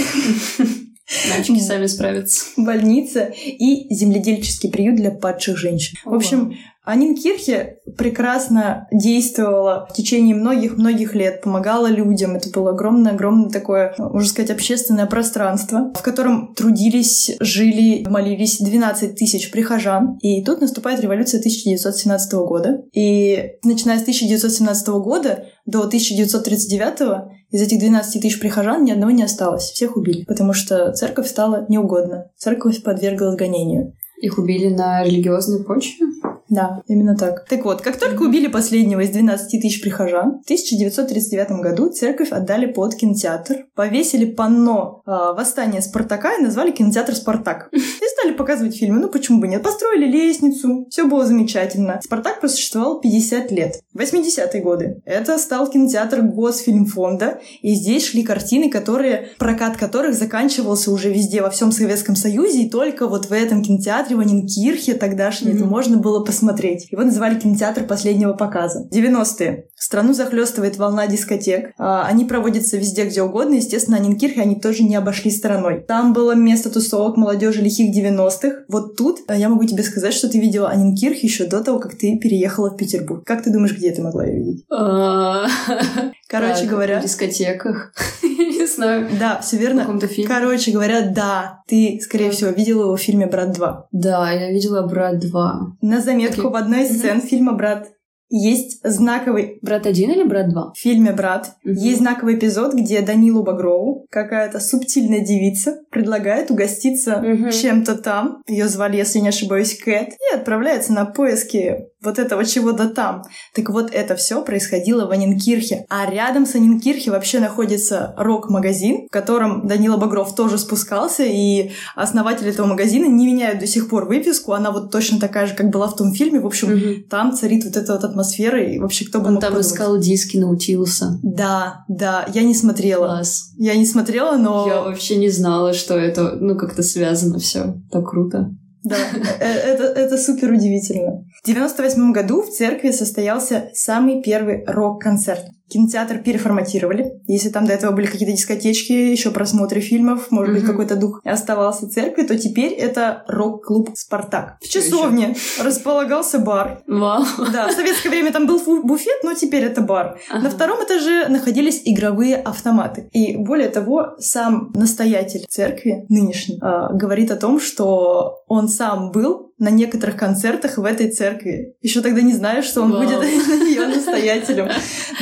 Мальчики 1.31 1.61
сами 1.61 1.87
справятся. 1.87 2.47
Больница 2.57 3.31
и 3.45 3.95
земледельческий 3.95 4.71
приют 4.71 4.97
для 4.97 5.11
падших 5.11 5.57
женщин. 5.57 5.99
В 6.05 6.15
общем, 6.15 6.55
Анинкирхе 6.87 7.81
прекрасно 7.99 8.87
действовала 8.93 9.89
в 9.91 9.93
течение 9.93 10.37
многих-многих 10.37 11.17
лет, 11.17 11.43
помогала 11.43 11.89
людям. 11.89 12.37
Это 12.37 12.49
было 12.51 12.71
огромное-огромное 12.71 13.51
такое, 13.51 13.93
можно 13.99 14.29
сказать, 14.29 14.53
общественное 14.53 15.07
пространство, 15.07 15.93
в 15.95 16.03
котором 16.03 16.55
трудились, 16.55 17.37
жили, 17.41 18.07
молились 18.09 18.61
12 18.61 19.17
тысяч 19.17 19.51
прихожан. 19.51 20.17
И 20.23 20.45
тут 20.45 20.61
наступает 20.61 21.01
революция 21.01 21.41
1917 21.41 22.33
года. 22.35 22.83
И 22.93 23.55
начиная 23.65 23.99
с 23.99 24.03
1917 24.03 24.89
года 24.89 25.47
до 25.67 25.81
1939 25.81 27.33
из 27.51 27.63
этих 27.63 27.81
12 27.81 28.23
тысяч 28.23 28.39
прихожан 28.39 28.85
ни 28.85 28.93
одного 28.93 29.11
не 29.11 29.25
осталось. 29.25 29.65
Всех 29.65 29.97
убили, 29.97 30.25
потому 30.25 30.53
что 30.53 30.93
церковь 30.93 31.27
стала 31.29 31.67
неугодна. 31.69 32.31
Церковь 32.37 32.83
подверглась 32.83 33.37
гонению. 33.37 33.95
Их 34.21 34.39
убили 34.39 34.69
на 34.69 35.05
религиозной 35.05 35.65
почве? 35.65 36.07
Да, 36.49 36.83
именно 36.87 37.17
так. 37.17 37.45
Так 37.49 37.65
вот, 37.65 37.83
как 37.83 37.99
только 37.99 38.23
убили 38.23 38.47
последнего 38.47 39.01
из 39.01 39.11
12 39.11 39.61
тысяч 39.61 39.83
прихожан, 39.83 40.41
в 40.41 40.45
1939 40.45 41.51
году 41.61 41.89
церковь 41.91 42.31
отдали 42.31 42.67
под 42.67 42.95
кинотеатр, 42.95 43.67
повесили 43.75 44.27
панно 44.27 45.03
э, 45.05 45.11
«Восстание 45.11 45.83
Спартака» 45.83 46.35
и 46.39 46.43
назвали 46.43 46.71
кинотеатр 46.71 47.15
«Спартак». 47.15 47.69
И 47.73 48.19
стали 48.19 48.33
показывать 48.33 48.77
фильмы, 48.77 49.01
ну 49.01 49.09
почему 49.09 49.41
бы 49.41 49.49
нет. 49.49 49.63
Построили 49.63 50.07
лестницу, 50.07 50.87
все 50.89 51.05
было 51.05 51.27
замечательно. 51.27 52.01
«Спартак» 52.03 52.41
просуществовал 52.41 53.01
50 53.01 53.51
лет. 53.51 53.81
80-е 53.95 54.63
годы. 54.63 55.03
Это 55.05 55.39
стал 55.39 55.69
кинотеатр 55.69 56.23
Госфильмфонда, 56.23 57.41
и 57.61 57.75
здесь 57.75 58.07
шли 58.07 58.23
картины, 58.23 58.71
которые, 58.71 59.31
прокат 59.39 59.77
которых 59.77 60.15
заканчивался 60.15 60.93
уже 60.93 61.13
везде, 61.13 61.43
во 61.43 61.51
всем 61.51 61.73
Советском 61.73 62.15
Союзе, 62.15 62.63
и 62.63 62.71
только 62.71 63.09
вот 63.09 63.27
в 63.27 63.33
этом 63.33 63.63
кинотеатре 63.63 64.06
в 64.15 64.21
Анинкирхе 64.21 64.95
тогдашнем 64.95 65.53
mm-hmm. 65.53 65.57
это 65.57 65.65
можно 65.65 65.97
было 65.99 66.25
посмотреть. 66.25 66.89
Его 66.91 67.03
называли 67.03 67.39
кинотеатр 67.39 67.85
последнего 67.85 68.33
показа. 68.33 68.89
90-е. 68.93 69.67
Страну 69.75 70.15
захлестывает 70.15 70.77
волна 70.77 71.07
дискотек. 71.07 71.73
А, 71.79 72.07
они 72.07 72.25
проводятся 72.25 72.77
везде, 72.77 73.05
где 73.05 73.23
угодно. 73.23 73.55
Естественно, 73.55 73.97
Анинкирхе 73.97 74.43
они 74.43 74.57
тоже 74.57 74.83
не 74.83 74.97
обошли 74.97 75.31
стороной. 75.31 75.85
Там 75.87 76.13
было 76.13 76.35
место 76.35 76.71
тусовок 76.71 77.17
молодежи 77.17 77.63
лихих 77.63 77.95
90-х. 77.97 78.65
Вот 78.69 78.97
тут 78.97 79.21
а, 79.29 79.37
я 79.37 79.49
могу 79.49 79.65
тебе 79.65 79.83
сказать, 79.83 80.15
что 80.15 80.29
ты 80.29 80.39
видела 80.39 80.69
Анинкирх 80.69 81.19
еще 81.23 81.47
до 81.47 81.63
того, 81.63 81.79
как 81.79 81.97
ты 81.97 82.19
переехала 82.19 82.71
в 82.71 82.77
Петербург. 82.77 83.25
Как 83.25 83.43
ты 83.43 83.53
думаешь, 83.53 83.77
где 83.77 83.93
ты 83.93 84.03
могла 84.03 84.25
ее 84.25 84.39
видеть? 84.39 84.65
Короче 86.29 86.67
говоря... 86.67 87.01
В 87.01 87.03
дискотеках. 87.03 87.93
Не 88.23 88.67
знаю. 88.67 89.09
Да, 89.19 89.41
все 89.41 89.57
верно. 89.57 89.83
В 89.83 89.87
каком-то 89.87 90.09
фильме. 90.09 90.29
Короче 90.29 90.73
говоря, 90.73 91.03
да. 91.03 91.63
Ты, 91.69 92.01
скорее 92.03 92.31
всего, 92.31 92.51
видела 92.51 92.83
его 92.83 92.97
в 92.97 93.01
фильме 93.01 93.27
«Брат 93.27 93.57
2». 93.57 93.75
Да, 93.93 94.31
я 94.33 94.51
видела 94.51 94.87
«Брат 94.87 95.23
2». 95.23 95.51
На 95.83 96.01
заметку 96.01 96.51
в 96.51 96.57
одной 96.57 96.85
из 96.85 96.99
сцен 96.99 97.21
фильма 97.21 97.53
«Брат 97.53 97.89
есть 98.29 98.81
знаковый... 98.83 99.59
Брат 99.63 99.87
один 99.87 100.11
или 100.11 100.25
брат 100.25 100.49
два? 100.49 100.73
В 100.75 100.79
фильме 100.79 101.13
«Брат» 101.13 101.57
угу. 101.65 101.73
есть 101.73 101.99
знаковый 101.99 102.37
эпизод, 102.37 102.75
где 102.75 103.01
Данилу 103.01 103.43
Багрову 103.43 104.07
какая-то 104.11 104.61
субтильная 104.61 105.21
девица 105.21 105.79
предлагает 105.91 106.51
угоститься 106.51 107.19
угу. 107.19 107.51
чем-то 107.51 107.97
там. 107.97 108.43
Ее 108.47 108.69
звали, 108.69 108.97
если 108.97 109.21
не 109.21 109.29
ошибаюсь, 109.29 109.79
Кэт. 109.79 110.11
И 110.11 110.35
отправляется 110.35 110.93
на 110.93 111.05
поиски 111.05 111.87
вот 112.03 112.19
этого 112.19 112.45
чего-то 112.45 112.89
там. 112.89 113.23
Так 113.55 113.69
вот, 113.71 113.91
это 113.93 114.15
все 114.17 114.43
происходило 114.43 115.07
в 115.07 115.11
Анинкирхе. 115.11 115.85
А 115.89 116.09
рядом 116.11 116.47
с 116.47 116.55
Анинкирхе 116.55 117.11
вообще 117.11 117.41
находится 117.41 118.15
рок-магазин, 118.17 119.07
в 119.09 119.11
котором 119.11 119.67
Данила 119.67 119.97
Багров 119.97 120.35
тоже 120.35 120.59
спускался, 120.59 121.25
и 121.25 121.73
основатель 121.95 122.49
этого 122.49 122.67
магазина 122.67 123.07
не 123.07 123.27
меняют 123.27 123.59
до 123.59 123.67
сих 123.67 123.89
пор 123.89 124.07
выписку. 124.07 124.53
Она 124.53 124.71
вот 124.71 124.91
точно 124.93 125.19
такая 125.19 125.47
же, 125.47 125.55
как 125.55 125.71
была 125.71 125.89
в 125.89 125.97
том 125.97 126.13
фильме. 126.13 126.41
В 126.41 126.47
общем, 126.47 126.73
угу. 126.73 127.09
там 127.11 127.33
царит 127.33 127.65
вот 127.65 127.77
эта 127.77 127.95
вот 127.95 128.05
атмосфера, 128.17 128.63
и 128.63 128.79
вообще 128.79 129.05
кто 129.05 129.21
бы 129.21 129.27
Он 129.27 129.35
мог 129.35 129.41
там 129.43 129.53
подумать. 129.53 129.67
искал 129.73 129.99
диски 129.99 130.39
Наутилуса. 130.39 131.21
Да, 131.23 131.85
да, 131.89 132.27
я 132.33 132.43
не 132.43 132.55
смотрела. 132.55 133.07
Класс. 133.07 133.53
Я 133.59 133.77
не 133.77 133.85
смотрела, 133.85 134.37
но... 134.37 134.67
Я 134.67 134.83
вообще 134.83 135.17
не 135.17 135.29
знала, 135.29 135.75
что 135.75 135.95
это, 135.97 136.37
ну, 136.41 136.57
как-то 136.57 136.83
связано 136.83 137.39
все. 137.39 137.75
Так 137.91 138.09
круто. 138.09 138.51
Да, 138.83 138.97
э, 139.41 139.45
это, 139.45 139.85
это 139.85 140.17
супер 140.17 140.53
удивительно. 140.53 141.25
В 141.43 141.47
98 141.47 142.13
году 142.13 142.43
в 142.43 142.51
церкви 142.51 142.93
состоялся 142.93 143.69
самый 143.75 144.23
первый 144.23 144.65
рок-концерт. 144.65 145.45
Кинотеатр 145.69 146.19
переформатировали. 146.19 147.21
Если 147.27 147.49
там 147.49 147.67
до 147.67 147.73
этого 147.73 147.93
были 147.93 148.07
какие-то 148.07 148.35
дискотечки, 148.35 148.93
еще 148.93 149.31
просмотры 149.31 149.81
фильмов, 149.81 150.31
может 150.31 150.51
mm-hmm. 150.51 150.61
быть, 150.61 150.67
какой-то 150.67 150.97
дух 150.97 151.21
оставался 151.25 151.89
церкви, 151.89 152.23
то 152.23 152.39
теперь 152.39 152.73
это 152.73 153.25
рок-клуб 153.29 153.91
«Спартак». 153.95 154.59
В 154.61 154.69
часовне 154.69 155.37
располагался 155.63 156.39
бар. 156.39 156.83
Вау. 156.87 157.25
Да, 157.53 157.69
в 157.69 157.73
советское 157.73 158.11
время 158.11 158.33
там 158.33 158.47
был 158.47 158.61
буфет, 158.83 159.23
но 159.23 159.35
теперь 159.35 159.65
это 159.65 159.81
бар. 159.81 160.19
Ага. 160.31 160.45
На 160.45 160.51
втором 160.51 160.85
этаже 160.85 161.29
находились 161.29 161.83
игровые 161.85 162.37
автоматы. 162.37 163.09
И 163.13 163.37
более 163.37 163.69
того, 163.69 164.15
сам 164.19 164.71
настоятель 164.75 165.47
церкви, 165.49 166.07
нынешний, 166.09 166.59
а, 166.61 166.93
говорит 166.93 167.31
о 167.31 167.37
том, 167.37 167.61
что 167.61 168.39
он 168.47 168.69
сам 168.69 169.11
был 169.11 169.46
на 169.59 169.71
некоторых 169.71 170.17
концертах 170.17 170.77
в 170.77 170.85
этой 170.85 171.11
церкви. 171.11 171.75
Еще 171.81 172.03
тогда 172.03 172.21
не 172.21 172.35
знаю, 172.35 172.63
что 172.63 172.83
он 172.83 172.93
Вау. 172.93 173.03
будет 173.03 173.23
ее 173.25 173.87
настоятелем. 173.87 174.69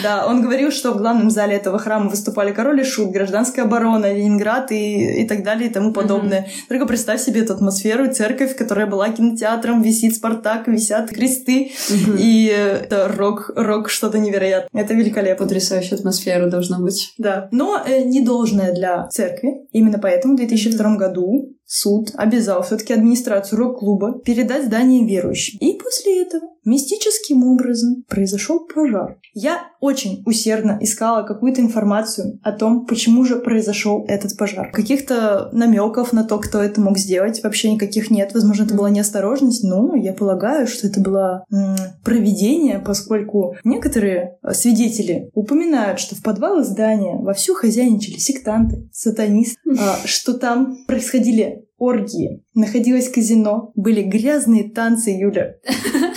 Да, 0.02 0.26
он 0.26 0.42
говорил, 0.42 0.72
что 0.72 0.92
в 0.92 0.98
главном 0.98 1.30
зале 1.30 1.54
этого 1.54 1.78
храма 1.78 2.10
выступали 2.10 2.52
король 2.52 2.80
и 2.80 2.84
шут, 2.84 3.12
гражданская 3.12 3.64
оборона, 3.64 4.12
Ленинград 4.12 4.72
и, 4.72 5.22
и 5.22 5.28
так 5.28 5.44
далее 5.44 5.70
и 5.70 5.72
тому 5.72 5.92
подобное. 5.92 6.40
Mm-hmm. 6.40 6.68
Только 6.68 6.86
представь 6.86 7.20
себе 7.20 7.42
эту 7.42 7.54
атмосферу, 7.54 8.12
церковь, 8.12 8.56
которая 8.56 8.86
была 8.86 9.08
кинотеатром, 9.10 9.82
висит 9.82 10.16
Спартак, 10.16 10.66
висят 10.66 11.10
кресты, 11.10 11.70
mm-hmm. 11.70 12.16
и 12.18 12.46
это 12.46 13.12
рок, 13.16 13.52
рок 13.54 13.88
что-то 13.88 14.18
невероятное. 14.18 14.82
Это 14.82 14.94
великолепно. 14.94 15.44
Потрясающая 15.44 15.96
атмосфера 15.96 16.46
должна 16.46 16.80
быть. 16.80 17.14
Да, 17.18 17.48
но 17.52 17.80
э, 17.86 18.02
не 18.02 18.20
должная 18.22 18.72
для 18.72 19.06
церкви. 19.08 19.66
Именно 19.72 19.98
поэтому 19.98 20.34
в 20.34 20.38
2002 20.38 20.84
mm-hmm. 20.84 20.96
году 20.96 21.54
суд 21.66 22.10
обязал 22.14 22.62
все-таки 22.62 22.92
администрацию 22.92 23.58
рок-клуба 23.58 24.20
передать 24.24 24.66
здание 24.66 25.06
верующим. 25.06 25.58
И 25.60 25.78
после 25.78 26.22
этого 26.22 26.42
мистическим 26.64 27.44
образом 27.44 28.04
произошел 28.08 28.66
пожар. 28.66 29.18
Я 29.34 29.58
очень 29.80 30.22
усердно 30.24 30.78
искала 30.80 31.22
какую-то 31.22 31.60
информацию 31.60 32.38
о 32.42 32.52
том, 32.52 32.86
почему 32.86 33.24
же 33.24 33.36
произошел 33.36 34.04
этот 34.08 34.36
пожар. 34.36 34.70
Каких-то 34.72 35.50
намеков 35.52 36.12
на 36.12 36.24
то, 36.24 36.38
кто 36.38 36.62
это 36.62 36.80
мог 36.80 36.96
сделать, 36.98 37.42
вообще 37.42 37.72
никаких 37.72 38.10
нет. 38.10 38.32
Возможно, 38.32 38.64
это 38.64 38.74
была 38.74 38.88
неосторожность, 38.90 39.62
но 39.64 39.94
я 39.94 40.12
полагаю, 40.12 40.66
что 40.66 40.86
это 40.86 41.00
было 41.00 41.44
м- 41.52 41.76
проведение, 42.02 42.78
поскольку 42.78 43.56
некоторые 43.64 44.38
э, 44.42 44.52
свидетели 44.54 45.30
упоминают, 45.34 46.00
что 46.00 46.14
в 46.14 46.22
подвалы 46.22 46.64
здания 46.64 47.16
вовсю 47.16 47.54
хозяйничали 47.54 48.16
сектанты, 48.18 48.88
сатанисты, 48.92 49.58
а, 49.78 49.98
что 50.06 50.34
там 50.34 50.78
происходили 50.86 51.63
оргии, 51.84 52.42
находилось 52.54 53.08
казино, 53.08 53.72
были 53.74 54.02
грязные 54.02 54.70
танцы, 54.70 55.10
Юля. 55.10 55.56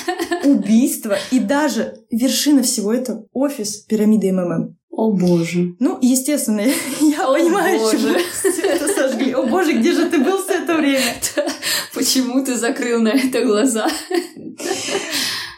убийство 0.47 1.17
и 1.31 1.39
даже 1.39 2.05
вершина 2.09 2.63
всего 2.63 2.93
этого— 2.93 3.25
офис 3.33 3.77
пирамиды 3.77 4.31
МММ. 4.31 4.77
О 4.89 5.12
боже. 5.12 5.75
Ну, 5.79 6.00
естественно, 6.01 6.62
я 7.01 7.27
О 7.27 7.33
понимаю, 7.33 7.79
боже. 7.79 7.97
чему 7.97 8.17
все 8.33 8.62
это 8.63 8.88
сожгли. 8.88 9.31
О 9.33 9.43
боже, 9.43 9.74
где 9.74 9.93
же 9.93 10.09
ты 10.09 10.17
был 10.17 10.43
все 10.43 10.63
это 10.63 10.75
время? 10.75 11.13
Почему 11.93 12.43
ты 12.43 12.55
закрыл 12.55 13.00
на 13.01 13.09
это 13.09 13.43
глаза? 13.45 13.88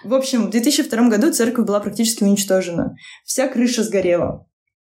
В 0.04 0.14
общем, 0.14 0.48
в 0.48 0.50
2002 0.50 1.08
году 1.08 1.32
церковь 1.32 1.66
была 1.66 1.80
практически 1.80 2.24
уничтожена. 2.24 2.96
Вся 3.24 3.48
крыша 3.48 3.84
сгорела. 3.84 4.46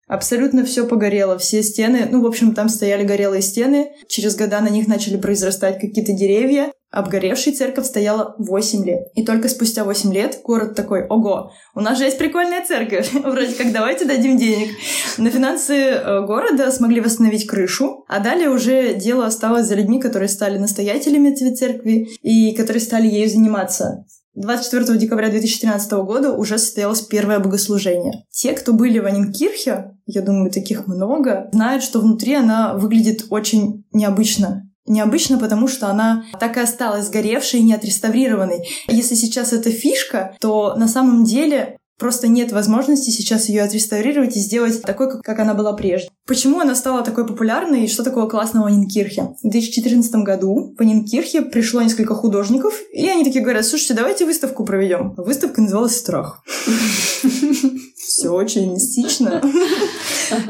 Абсолютно 0.07 0.63
все 0.65 0.85
погорело, 0.87 1.37
все 1.37 1.63
стены, 1.63 2.07
ну, 2.09 2.21
в 2.21 2.27
общем, 2.27 2.53
там 2.53 2.69
стояли 2.69 3.03
горелые 3.03 3.41
стены, 3.41 3.91
через 4.07 4.35
года 4.35 4.61
на 4.61 4.69
них 4.69 4.87
начали 4.87 5.17
произрастать 5.17 5.79
какие-то 5.79 6.13
деревья, 6.13 6.71
Обгоревшая 6.95 7.53
церковь 7.53 7.87
стояла 7.87 8.35
8 8.37 8.85
лет. 8.85 9.07
И 9.15 9.25
только 9.25 9.49
спустя 9.49 9.83
8 9.83 10.13
лет 10.13 10.39
город 10.45 10.75
такой, 10.75 11.05
ого, 11.05 11.51
у 11.73 11.81
нас 11.81 11.97
же 11.97 12.05
есть 12.05 12.17
прикольная 12.17 12.65
церковь. 12.65 13.11
Вроде 13.13 13.53
как 13.53 13.73
давайте 13.73 14.05
дадим 14.05 14.37
денег. 14.37 14.69
На 15.17 15.29
финансы 15.29 15.73
э, 15.73 16.25
города 16.25 16.71
смогли 16.71 17.01
восстановить 17.01 17.47
крышу, 17.47 18.05
а 18.07 18.21
далее 18.21 18.49
уже 18.49 18.93
дело 18.93 19.25
осталось 19.25 19.65
за 19.65 19.75
людьми, 19.75 19.99
которые 19.99 20.29
стали 20.29 20.57
настоятелями 20.57 21.33
этой 21.33 21.53
церкви 21.53 22.07
и 22.21 22.55
которые 22.55 22.79
стали 22.79 23.07
ею 23.07 23.29
заниматься. 23.29 24.05
24 24.35 24.97
декабря 24.97 25.29
2013 25.29 25.91
года 25.93 26.33
уже 26.33 26.57
состоялось 26.57 27.01
первое 27.01 27.39
богослужение. 27.39 28.25
Те, 28.29 28.53
кто 28.53 28.73
были 28.73 28.99
в 28.99 29.05
Анинкирхе, 29.05 29.91
я 30.05 30.21
думаю, 30.21 30.51
таких 30.51 30.87
много, 30.87 31.49
знают, 31.53 31.83
что 31.83 31.99
внутри 31.99 32.35
она 32.35 32.73
выглядит 32.73 33.25
очень 33.29 33.85
необычно. 33.91 34.69
Необычно, 34.87 35.39
потому 35.39 35.67
что 35.67 35.87
она 35.87 36.25
так 36.39 36.57
и 36.57 36.59
осталась 36.59 37.07
сгоревшей 37.07 37.61
и 37.61 37.63
не 37.63 37.73
отреставрированной. 37.73 38.67
Если 38.87 39.15
сейчас 39.15 39.51
это 39.51 39.71
фишка, 39.71 40.35
то 40.39 40.75
на 40.75 40.87
самом 40.87 41.23
деле 41.23 41.77
Просто 41.97 42.27
нет 42.27 42.51
возможности 42.51 43.09
сейчас 43.09 43.47
ее 43.47 43.63
отреставрировать 43.63 44.35
и 44.35 44.39
сделать 44.39 44.81
такой, 44.81 45.21
как, 45.21 45.39
она 45.39 45.53
была 45.53 45.73
прежде. 45.73 46.09
Почему 46.27 46.59
она 46.59 46.75
стала 46.75 47.03
такой 47.03 47.25
популярной 47.25 47.85
и 47.85 47.87
что 47.87 48.03
такого 48.03 48.27
классного 48.27 48.67
в 48.67 48.71
Нинкирхе? 48.71 49.35
В 49.41 49.49
2014 49.49 50.15
году 50.15 50.75
в 50.77 50.83
Нинкирхе 50.83 51.41
пришло 51.43 51.81
несколько 51.81 52.15
художников, 52.15 52.73
и 52.93 53.07
они 53.07 53.23
такие 53.23 53.43
говорят, 53.43 53.65
слушайте, 53.65 53.93
давайте 53.93 54.25
выставку 54.25 54.65
проведем. 54.65 55.13
Выставка 55.17 55.61
называлась 55.61 55.97
«Страх». 55.97 56.43
все 58.15 58.29
очень 58.29 58.71
мистично. 58.71 59.41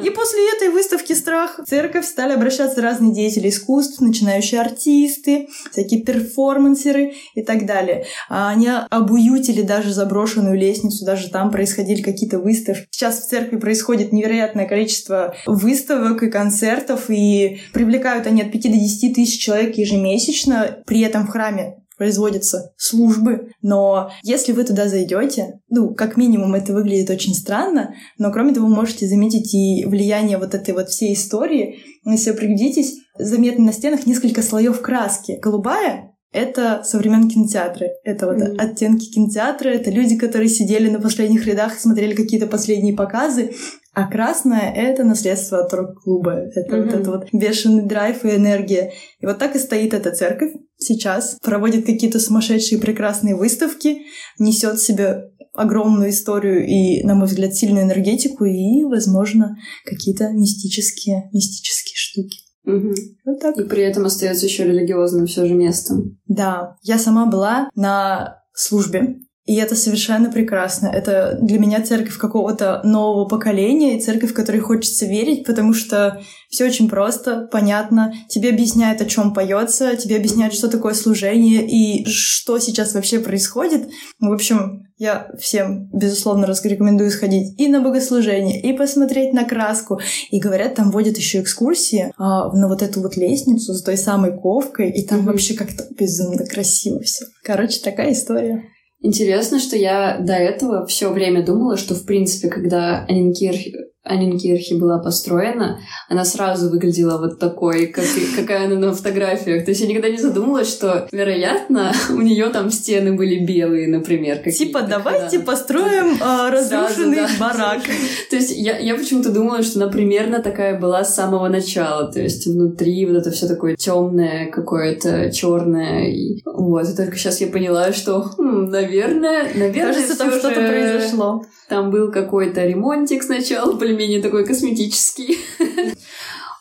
И 0.03 0.09
после 0.09 0.39
этой 0.55 0.69
выставки 0.69 1.13
«Страх» 1.13 1.59
в 1.59 1.67
церковь 1.67 2.05
стали 2.05 2.33
обращаться 2.33 2.81
разные 2.81 3.13
деятели 3.13 3.49
искусств, 3.49 3.99
начинающие 4.01 4.61
артисты, 4.61 5.47
всякие 5.71 6.01
перформансеры 6.01 7.13
и 7.33 7.41
так 7.41 7.65
далее. 7.65 8.05
А 8.29 8.49
они 8.49 8.69
обуютили 8.89 9.63
даже 9.63 9.93
заброшенную 9.93 10.57
лестницу, 10.57 11.05
даже 11.05 11.29
там 11.29 11.49
происходили 11.49 12.03
какие-то 12.03 12.37
выставки. 12.37 12.87
Сейчас 12.91 13.19
в 13.19 13.27
церкви 13.27 13.57
происходит 13.57 14.13
невероятное 14.13 14.67
количество 14.67 15.35
выставок 15.47 16.21
и 16.21 16.29
концертов, 16.29 17.09
и 17.09 17.61
привлекают 17.73 18.27
они 18.27 18.43
от 18.43 18.51
5 18.51 18.61
до 18.61 18.77
10 18.77 19.15
тысяч 19.15 19.39
человек 19.41 19.75
ежемесячно. 19.77 20.83
При 20.85 21.01
этом 21.01 21.25
в 21.25 21.31
храме 21.31 21.77
производятся 21.97 22.73
службы, 22.77 23.51
но 23.61 24.11
если 24.23 24.51
вы 24.51 24.63
туда 24.63 24.87
зайдете, 24.87 25.59
ну, 25.69 25.93
как 25.93 26.17
минимум 26.17 26.55
это 26.55 26.73
выглядит 26.73 27.09
очень 27.09 27.33
странно, 27.33 27.95
но 28.17 28.31
кроме 28.31 28.53
того, 28.53 28.67
вы 28.67 28.75
можете 28.75 29.07
заметить 29.07 29.53
и 29.53 29.85
влияние 29.85 30.37
вот 30.37 30.53
этой 30.53 30.73
вот 30.73 30.89
всей 30.89 31.13
истории. 31.13 31.79
Если 32.05 32.31
вы 32.31 32.37
приглядитесь, 32.37 32.95
заметно 33.17 33.65
на 33.65 33.73
стенах 33.73 34.05
несколько 34.05 34.41
слоев 34.41 34.81
краски. 34.81 35.39
Голубая 35.41 36.15
это 36.35 36.83
современные 36.83 37.29
кинотеатры. 37.29 37.91
Это 38.03 38.27
вот 38.27 38.35
mm-hmm. 38.35 38.57
оттенки 38.57 39.09
кинотеатра, 39.09 39.69
это 39.69 39.89
люди, 39.89 40.17
которые 40.17 40.49
сидели 40.49 40.89
на 40.89 40.99
последних 40.99 41.47
рядах 41.47 41.77
и 41.77 41.79
смотрели 41.79 42.13
какие-то 42.13 42.45
последние 42.45 42.93
показы. 42.93 43.53
А 43.95 44.11
красное— 44.11 44.73
это 44.75 45.05
наследство 45.05 45.59
от 45.59 45.73
рок-клуба. 45.73 46.33
Это 46.53 46.75
mm-hmm. 46.75 46.83
вот 46.83 46.93
этот 46.93 47.07
вот 47.07 47.27
бешеный 47.31 47.85
драйв 47.85 48.25
и 48.25 48.35
энергия. 48.35 48.91
И 49.21 49.25
вот 49.25 49.39
так 49.39 49.55
и 49.55 49.59
стоит 49.59 49.93
эта 49.93 50.11
церковь 50.11 50.51
сейчас. 50.77 51.37
Проводит 51.41 51.85
какие-то 51.85 52.19
сумасшедшие 52.19 52.81
прекрасные 52.81 53.35
выставки, 53.35 53.99
несет 54.37 54.79
в 54.79 54.85
себе 54.85 55.31
огромную 55.53 56.09
историю 56.09 56.67
и, 56.67 57.03
на 57.03 57.15
мой 57.15 57.27
взгляд, 57.27 57.55
сильную 57.55 57.85
энергетику 57.85 58.43
и, 58.43 58.83
возможно, 58.83 59.55
какие-то 59.85 60.29
мистические, 60.31 61.29
мистические 61.31 61.95
штуки. 61.95 62.39
Угу. 62.65 62.93
Вот 63.25 63.39
так. 63.39 63.57
И 63.57 63.63
при 63.63 63.83
этом 63.83 64.05
остается 64.05 64.45
еще 64.45 64.65
религиозным 64.65 65.25
все 65.25 65.45
же 65.45 65.53
местом. 65.53 66.19
Да. 66.27 66.75
Я 66.81 66.99
сама 66.99 67.27
была 67.27 67.69
на 67.75 68.41
службе 68.53 69.19
и 69.45 69.55
это 69.57 69.75
совершенно 69.75 70.31
прекрасно. 70.31 70.87
Это 70.87 71.37
для 71.39 71.59
меня 71.59 71.81
церковь 71.81 72.17
какого-то 72.17 72.81
нового 72.83 73.25
поколения, 73.25 73.97
и 73.97 74.01
церковь, 74.01 74.31
в 74.31 74.33
которой 74.33 74.57
хочется 74.59 75.05
верить, 75.05 75.45
потому 75.45 75.73
что 75.73 76.21
все 76.49 76.65
очень 76.65 76.89
просто, 76.89 77.47
понятно. 77.51 78.13
Тебе 78.27 78.49
объясняют, 78.49 79.01
о 79.01 79.05
чем 79.05 79.33
поется, 79.33 79.95
тебе 79.97 80.15
объясняют, 80.15 80.55
что 80.55 80.67
такое 80.67 80.95
служение 80.95 81.67
и 81.67 82.05
что 82.07 82.57
сейчас 82.57 82.95
вообще 82.95 83.19
происходит. 83.19 83.87
В 84.19 84.31
общем, 84.31 84.87
я 84.97 85.27
всем, 85.37 85.89
безусловно, 85.93 86.45
рекомендую 86.45 87.11
сходить 87.11 87.59
и 87.59 87.67
на 87.67 87.81
богослужение, 87.81 88.59
и 88.59 88.73
посмотреть 88.73 89.33
на 89.33 89.43
краску. 89.43 89.99
И 90.31 90.39
говорят, 90.39 90.73
там 90.73 90.89
водят 90.89 91.17
еще 91.17 91.41
экскурсии 91.41 92.11
а, 92.17 92.51
на 92.51 92.67
вот 92.67 92.81
эту 92.81 93.01
вот 93.01 93.15
лестницу 93.15 93.73
с 93.73 93.83
той 93.83 93.97
самой 93.97 94.35
ковкой, 94.35 94.89
и 94.89 95.05
там 95.05 95.19
mm-hmm. 95.19 95.25
вообще 95.25 95.53
как-то 95.53 95.85
безумно 95.91 96.45
красиво 96.45 97.01
все. 97.01 97.25
Короче, 97.43 97.79
такая 97.81 98.13
история. 98.13 98.63
Интересно, 99.05 99.59
что 99.59 99.75
я 99.77 100.17
до 100.19 100.33
этого 100.33 100.87
все 100.87 101.11
время 101.11 101.45
думала, 101.45 101.77
что, 101.77 101.93
в 101.93 102.05
принципе, 102.05 102.49
когда 102.49 103.05
Анинкирх 103.07 103.59
Анинкирхи 104.05 104.75
была 104.75 104.99
построена, 104.99 105.79
она 106.09 106.23
сразу 106.25 106.69
выглядела 106.69 107.17
вот 107.17 107.39
такой, 107.39 107.87
как, 107.87 108.05
какая 108.35 108.67
она 108.67 108.75
на 108.75 108.93
фотографиях. 108.93 109.65
То 109.65 109.71
есть 109.71 109.81
я 109.81 109.87
никогда 109.87 110.09
не 110.09 110.17
задумывалась, 110.17 110.69
что, 110.69 111.07
вероятно, 111.11 111.91
у 112.11 112.21
нее 112.21 112.49
там 112.49 112.69
стены 112.69 113.13
были 113.13 113.43
белые, 113.43 113.87
например. 113.87 114.37
Типа, 114.37 114.83
давайте 114.83 115.37
когда... 115.39 115.45
построим 115.51 116.17
э, 116.21 116.49
разрушенный 116.51 117.17
сразу, 117.17 117.39
да. 117.39 117.47
барак. 117.47 117.81
То 118.29 118.35
есть 118.35 118.55
я, 118.55 118.77
я 118.77 118.95
почему-то 118.95 119.31
думала, 119.31 119.63
что 119.63 119.81
она 119.81 119.91
примерно 119.91 120.39
такая 120.39 120.79
была 120.79 121.03
с 121.03 121.15
самого 121.15 121.47
начала. 121.49 122.11
То 122.11 122.21
есть 122.21 122.45
внутри 122.45 123.07
вот 123.07 123.17
это 123.17 123.31
все 123.31 123.47
такое 123.47 123.75
темное, 123.75 124.51
какое-то 124.51 125.31
черное. 125.31 126.09
И... 126.11 126.41
Вот, 126.65 126.89
и 126.89 126.95
только 126.95 127.15
сейчас 127.15 127.41
я 127.41 127.47
поняла, 127.47 127.93
что, 127.93 128.23
хм, 128.23 128.71
наверное, 128.71 129.51
наверное, 129.53 129.93
Кажется, 129.93 130.17
там 130.17 130.31
что-то 130.31 130.65
произошло. 130.65 131.43
Там 131.69 131.91
был 131.91 132.11
какой-то 132.11 132.65
ремонтик 132.65 133.21
сначала, 133.21 133.73
более-менее 133.73 134.19
такой 134.19 134.47
косметический. 134.47 135.37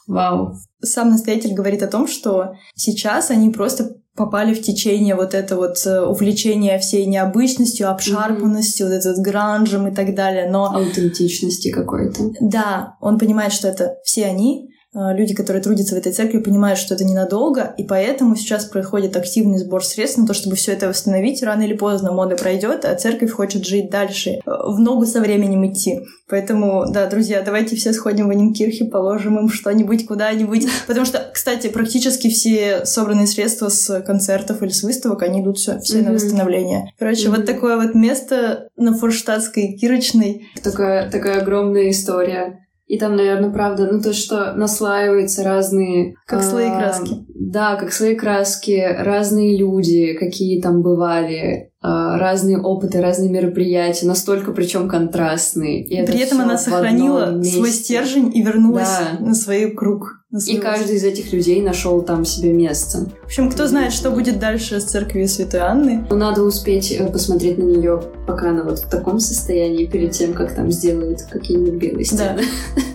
Вау. 0.07 0.57
Сам 0.83 1.09
настоятель 1.09 1.55
говорит 1.55 1.83
о 1.83 1.87
том, 1.87 2.07
что 2.07 2.53
сейчас 2.75 3.31
они 3.31 3.49
просто 3.49 3.97
попали 4.15 4.53
в 4.53 4.61
течение 4.61 5.15
вот 5.15 5.33
это 5.33 5.57
вот 5.57 5.79
э, 5.87 6.03
увлечения 6.03 6.79
всей 6.79 7.07
необычностью, 7.07 7.91
обшарпанностью, 7.91 8.87
mm-hmm. 8.87 8.91
вот 8.91 8.97
это 8.97 9.09
вот 9.15 9.25
гранжем 9.25 9.89
и 9.89 9.95
так 9.95 10.15
далее, 10.15 10.51
но... 10.51 10.67
Аутентичности 10.67 11.71
какой-то. 11.71 12.31
Да, 12.41 12.97
он 13.01 13.19
понимает, 13.19 13.55
что 13.55 13.69
это 13.69 13.97
все 14.05 14.27
они, 14.27 14.69
люди, 14.95 15.35
которые 15.35 15.63
трудятся 15.63 15.95
в 15.95 15.99
этой 15.99 16.13
церкви, 16.13 16.39
понимают, 16.39 16.79
что 16.79 16.95
это 16.95 17.05
ненадолго, 17.05 17.75
и 17.77 17.85
поэтому 17.85 18.37
сейчас 18.37 18.65
происходит 18.65 19.17
активный 19.17 19.59
сбор 19.59 19.85
средств 19.85 20.19
на 20.19 20.27
то, 20.27 20.35
чтобы 20.35 20.57
все 20.57 20.73
это 20.73 20.89
восстановить. 20.89 21.43
Рано 21.43 21.63
или 21.63 21.75
поздно 21.75 22.13
мода 22.13 22.37
пройдет, 22.37 22.85
а 22.85 22.95
церковь 22.95 23.33
хочет 23.33 23.67
жить 23.67 23.91
дальше, 23.91 24.31
э, 24.31 24.41
в 24.47 24.79
ногу 24.79 25.07
со 25.07 25.21
временем 25.21 25.67
идти. 25.67 26.01
Поэтому, 26.29 26.87
да, 26.91 27.07
друзья, 27.07 27.43
давайте 27.43 27.77
все 27.77 27.93
сходим 27.93 28.29
в 28.29 28.31
Анинкирхе, 28.31 28.87
положим 28.87 29.39
им 29.39 29.49
что-нибудь 29.49 30.07
куда-нибудь. 30.07 30.67
Потому 30.87 31.07
что, 31.07 31.31
кстати, 31.33 31.69
практически 31.69 32.31
все 32.31 32.87
собранные 32.87 33.27
средства 33.27 33.69
с 33.69 34.01
концертов 34.03 34.63
или 34.63 34.71
с 34.71 34.83
выставок, 34.83 35.23
они 35.23 35.43
идут 35.43 35.59
все, 35.59 35.79
все 35.81 35.99
mm-hmm. 35.99 36.05
на 36.05 36.13
восстановление. 36.13 36.93
Короче, 36.99 37.27
mm-hmm. 37.27 37.37
вот 37.37 37.47
такое 37.47 37.77
вот 37.77 37.95
место 37.95 38.69
на 38.77 38.97
Форштадтской 38.97 39.77
Кирочной. 39.79 40.47
Такая, 40.63 41.11
такая 41.11 41.43
огромная 41.43 41.91
история. 41.91 42.64
И 42.87 42.99
там, 42.99 43.17
наверное, 43.17 43.51
правда, 43.51 43.89
ну 43.91 44.01
то, 44.01 44.13
что 44.13 44.53
наслаиваются 44.53 45.43
разные... 45.43 46.15
Как 46.27 46.41
а, 46.41 46.43
слои 46.43 46.69
краски. 46.69 47.25
Да, 47.29 47.77
как 47.77 47.93
слои 47.93 48.15
краски, 48.15 48.85
разные 48.99 49.57
люди, 49.57 50.15
какие 50.15 50.61
там 50.61 50.83
бывали, 50.83 51.73
разные 51.85 52.59
опыты, 52.59 53.01
разные 53.03 53.29
мероприятия, 53.31 54.07
настолько 54.07 54.53
причем 54.53 54.89
контрастные. 54.89 55.83
И 55.83 56.07
При 56.07 56.21
этом 56.21 56.41
она 56.41 56.57
сохранила 56.57 57.43
свой 57.43 57.71
стержень 57.71 58.35
и 58.35 58.43
вернулась 58.43 58.89
да. 58.89 59.25
на 59.25 59.35
свой 59.35 59.71
круг. 59.71 60.21
На 60.31 60.39
и 60.39 60.57
каждый 60.57 60.97
из 60.97 61.05
этих 61.05 61.33
людей 61.33 61.63
нашел 61.63 62.03
там 62.03 62.25
себе 62.25 62.53
место. 62.53 63.07
В 63.23 63.27
общем, 63.27 63.51
кто 63.51 63.67
знает, 63.69 63.93
что 63.93 64.11
будет 64.11 64.41
дальше 64.41 64.81
с 64.81 64.85
церковью 64.85 65.29
Святой 65.29 65.61
Анны. 65.61 66.07
Но 66.11 66.17
надо 66.17 66.43
успеть 66.43 66.91
э, 66.91 67.07
посмотреть 67.07 67.59
на 67.59 67.65
нее, 67.65 68.03
пока 68.27 68.49
она 68.49 68.65
вот 68.65 68.81
в 68.81 68.89
таком 68.89 69.21
состоянии, 69.21 69.87
перед 69.87 70.13
тем, 70.13 70.33
как 70.33 70.55
там 70.55 70.73
сделают 70.73 71.23
какие-нибудь 71.31 71.75
белые 71.75 72.05
стены. 72.05 72.43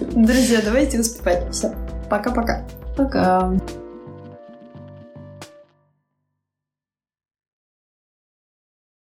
Да. 0.02 0.22
Друзья, 0.24 0.60
давайте 0.66 1.00
успевать. 1.00 1.44
Все. 1.52 1.74
Пока-пока. 2.10 2.66
Пока. 2.98 3.52
-пока. 3.52 3.60
Пока. 3.60 3.89